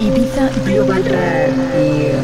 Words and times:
Ibiza 0.00 0.48
Global 0.64 1.02
Radio. 1.04 2.19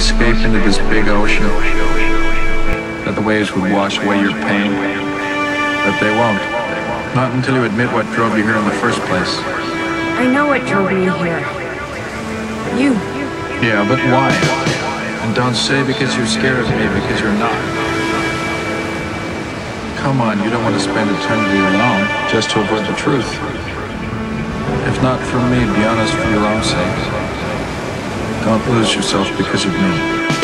Escape 0.00 0.40
into 0.48 0.56
this 0.64 0.78
big 0.88 1.08
ocean, 1.12 1.44
that 3.04 3.12
the 3.12 3.20
waves 3.20 3.52
would 3.52 3.68
wash 3.70 4.00
away 4.00 4.16
your 4.16 4.32
pain, 4.48 4.72
but 5.84 5.92
they 6.00 6.08
won't. 6.16 6.40
Not 7.12 7.36
until 7.36 7.60
you 7.60 7.68
admit 7.68 7.92
what 7.92 8.08
drove 8.16 8.32
you 8.32 8.40
here 8.42 8.56
in 8.56 8.64
the 8.64 8.78
first 8.80 8.96
place. 9.12 9.28
I 10.16 10.24
know 10.24 10.48
what 10.48 10.64
drove 10.64 10.88
me 10.88 11.04
here. 11.20 11.44
You. 12.80 12.96
Yeah, 13.60 13.84
but 13.84 14.00
why? 14.08 14.32
And 15.20 15.36
don't 15.36 15.52
say 15.54 15.84
because 15.84 16.16
you're 16.16 16.24
scared 16.24 16.64
of 16.64 16.70
me, 16.80 16.88
because 16.96 17.20
you're 17.20 17.36
not. 17.36 17.52
Come 20.00 20.24
on, 20.24 20.40
you 20.40 20.48
don't 20.48 20.64
want 20.64 20.80
to 20.80 20.80
spend 20.80 21.12
eternity 21.12 21.60
alone 21.76 22.08
just 22.32 22.48
to 22.56 22.64
avoid 22.64 22.88
the 22.88 22.96
truth. 22.96 23.28
If 24.88 24.96
not 25.04 25.20
for 25.28 25.44
me, 25.52 25.60
be 25.76 25.84
honest 25.84 26.16
for 26.16 26.24
your 26.32 26.48
own 26.48 26.64
sake. 26.64 27.19
Don't 28.44 28.66
lose 28.68 28.94
yourself 28.94 29.28
because 29.36 29.66
of 29.66 29.72
me. 29.74 30.39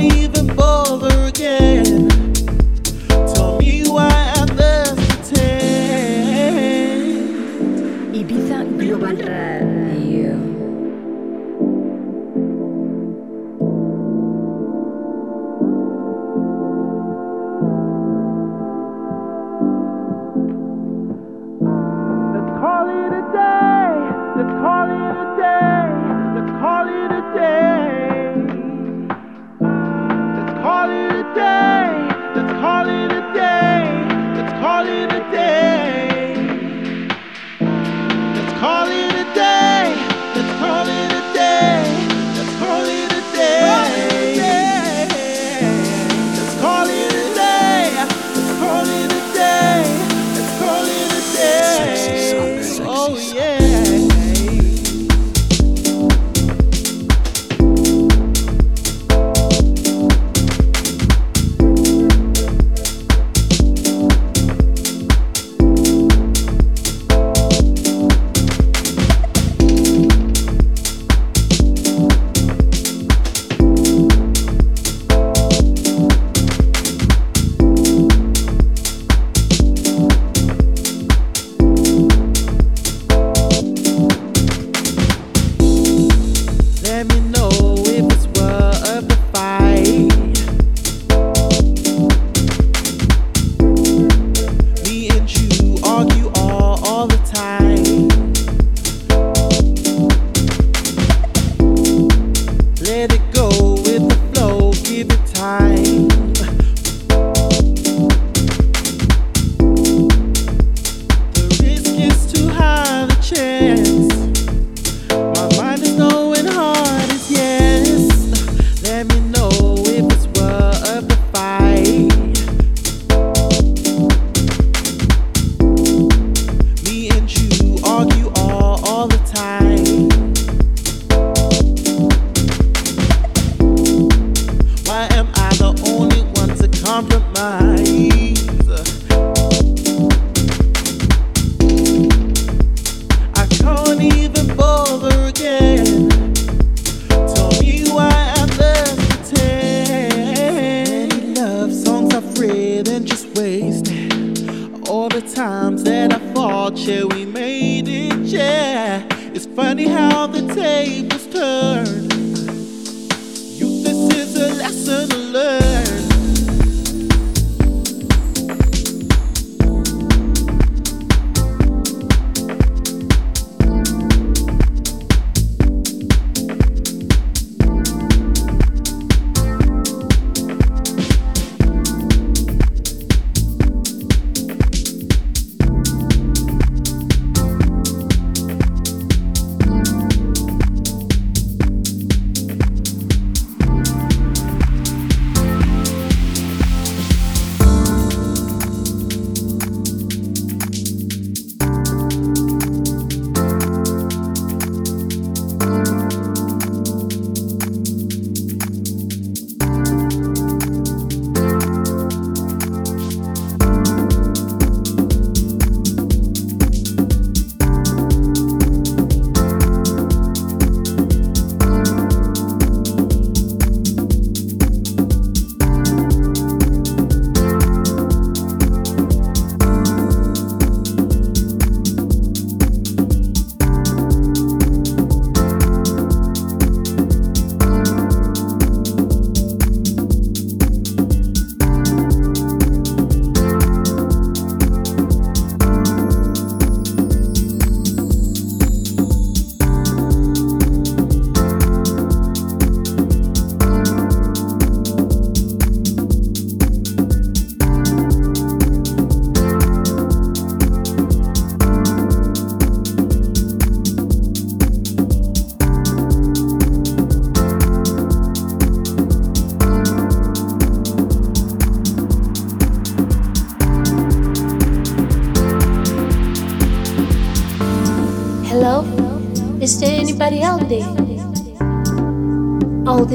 Even. 0.00 0.43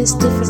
It's 0.02 0.14
different. 0.14 0.49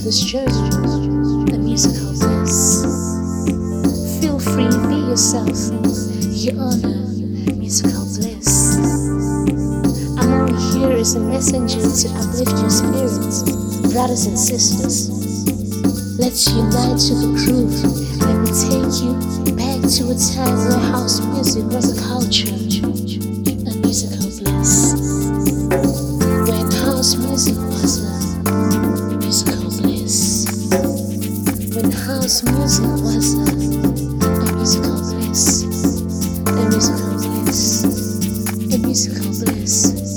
of 0.00 0.04
this 0.04 0.24
church, 0.24 0.48
the 0.48 1.58
musical 1.60 2.08
of 2.08 2.18
this. 2.18 2.84
Feel 4.20 4.38
free, 4.38 4.70
be 4.88 4.96
yourself. 5.10 5.52
Your 6.40 6.56
honor 6.56 7.04
musical 7.60 8.06
bliss. 8.16 8.78
I'm 10.16 10.32
only 10.32 10.56
here 10.72 10.92
as 10.96 11.16
a 11.16 11.20
messenger 11.20 11.82
to 11.82 12.08
uplift 12.16 12.56
your 12.62 12.70
spirits, 12.70 13.42
brothers 13.92 14.24
and 14.24 14.38
sisters. 14.38 15.10
Let's 16.18 16.48
unite 16.48 16.96
to 17.08 17.14
the 17.20 17.30
groove. 17.36 17.84
Let 18.24 18.40
me 18.40 18.48
take 18.56 19.04
you 19.04 19.12
back 19.54 19.80
to 19.96 20.02
a 20.08 20.16
time 20.16 20.56
where 20.64 20.78
house 20.92 21.20
music 21.20 21.64
was 21.64 21.92
a 21.92 22.08
culture. 22.08 22.69
His 32.40 32.50
music 32.52 32.86
was 33.02 33.34
a, 33.34 33.52
musical 34.54 34.96
bliss, 35.12 35.62
a 35.62 36.68
musical 36.70 37.12
bliss, 37.18 37.84
a 38.72 38.78
musical 38.78 39.30
bliss. 39.44 40.09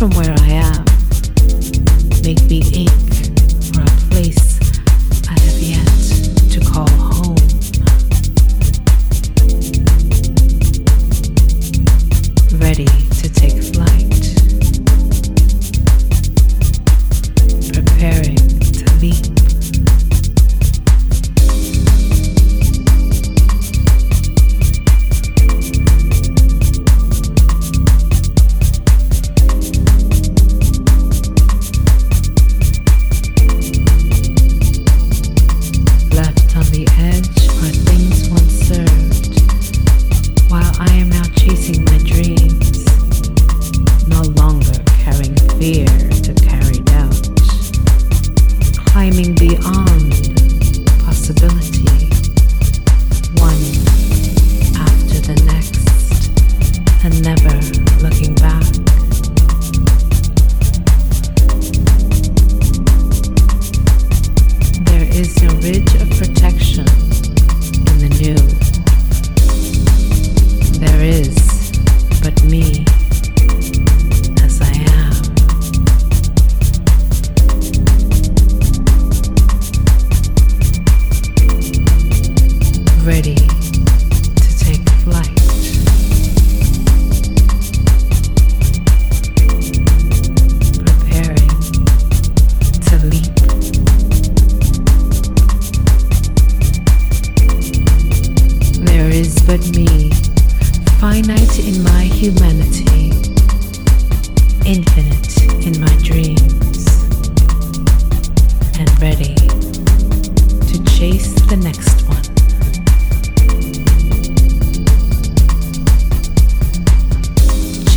from 0.00 0.10
where 0.12 0.32
I 0.32 0.46
am. 0.52 0.84
Make 2.22 2.42
me 2.48 2.62
ache. 2.74 3.09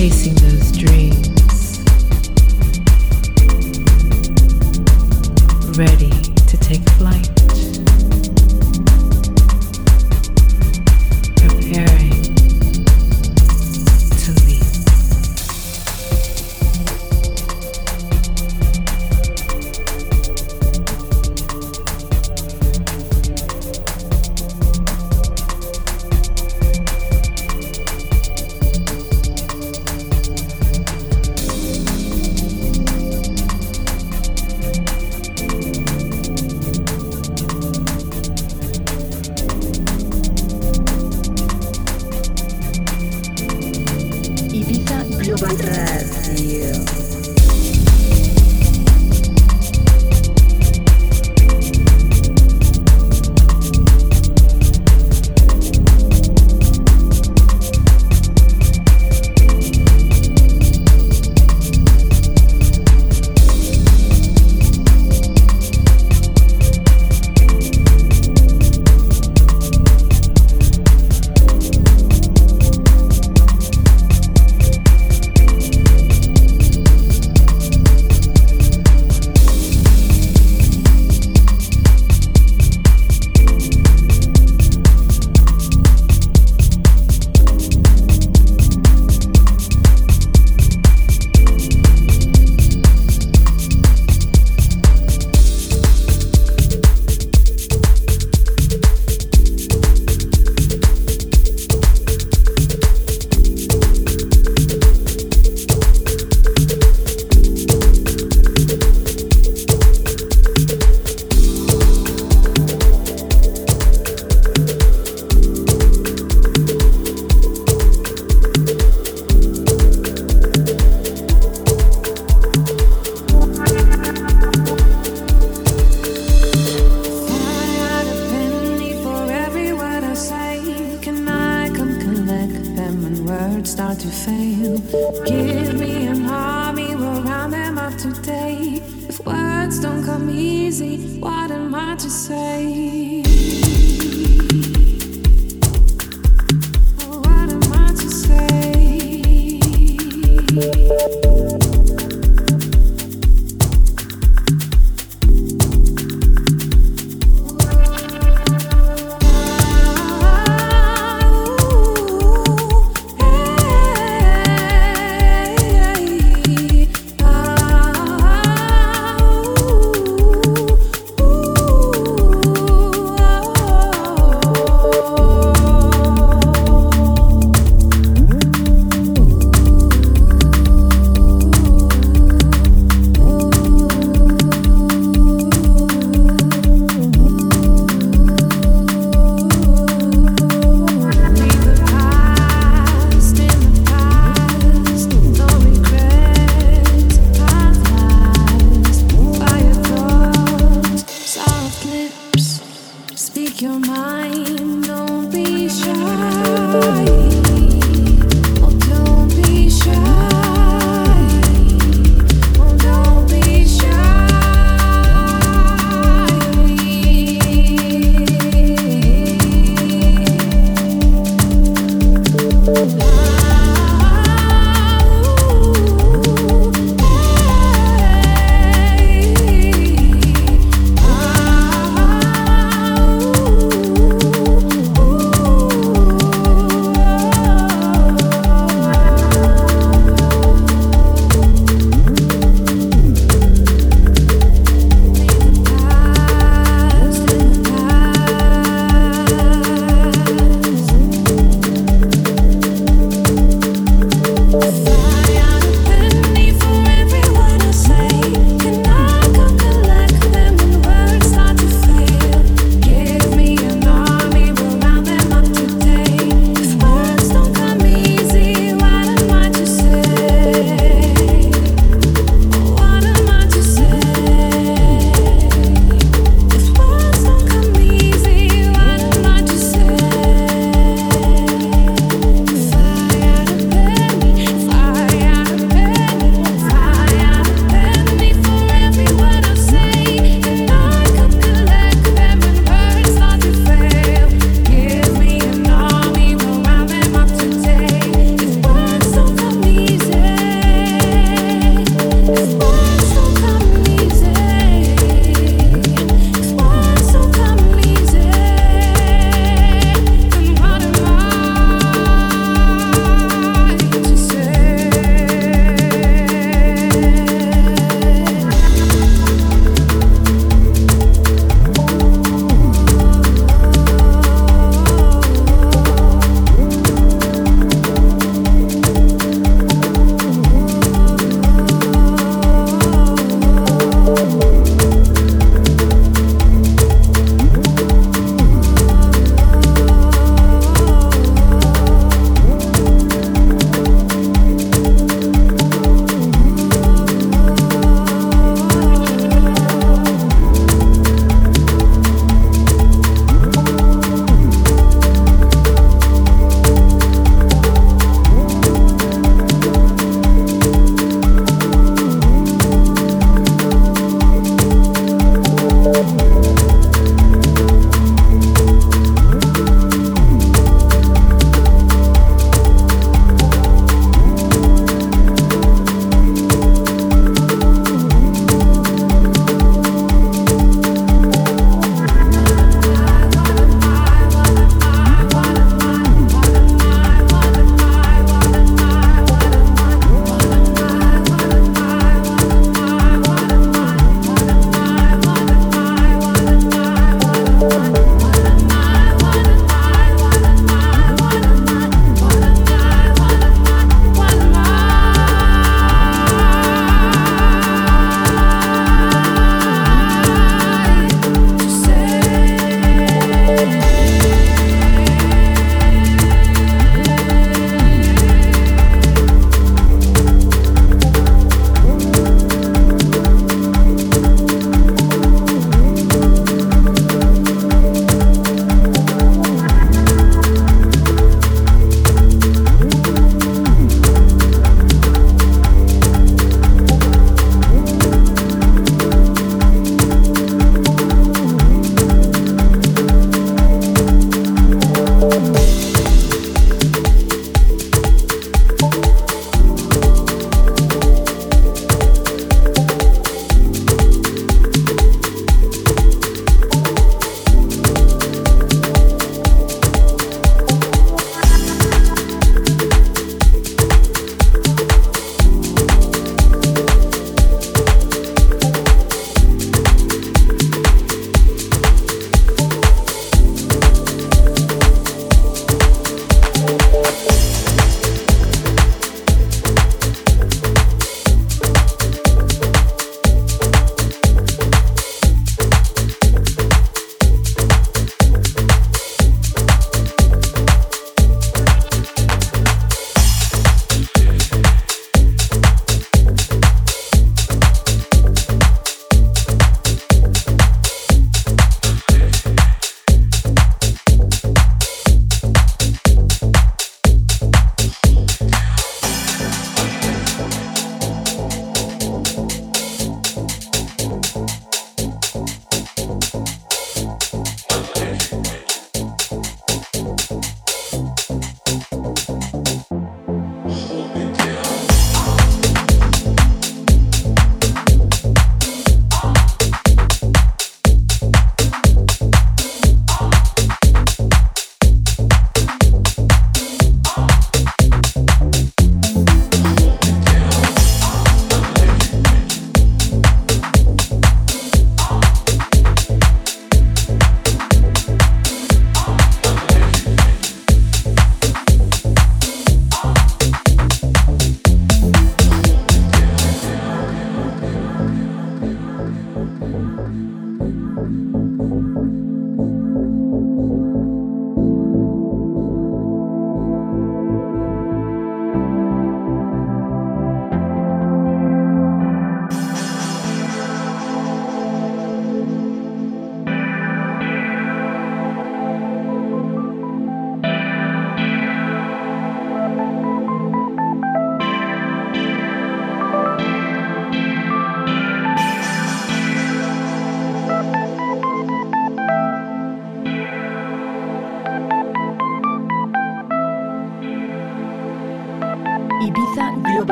Preparing 0.00 0.39